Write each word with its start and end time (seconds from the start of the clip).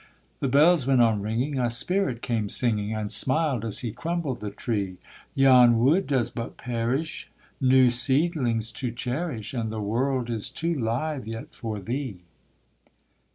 The 0.39 0.47
bells 0.47 0.87
went 0.87 0.99
on 0.99 1.21
ringing, 1.21 1.59
a 1.59 1.69
spirit 1.69 2.23
came 2.23 2.49
singing, 2.49 2.91
And 2.91 3.11
smiled 3.11 3.63
as 3.63 3.81
he 3.85 3.91
crumbled 3.91 4.39
the 4.39 4.49
tree; 4.49 4.97
'Yon 5.35 5.77
wood 5.77 6.07
does 6.07 6.31
but 6.31 6.57
perish 6.57 7.29
new 7.61 7.91
seedlings 7.91 8.71
to 8.81 8.89
cherish, 8.89 9.53
And 9.53 9.71
the 9.71 9.79
world 9.79 10.27
is 10.31 10.49
too 10.49 10.73
live 10.73 11.27
yet 11.27 11.53
for 11.53 11.79
thee.' 11.79 12.23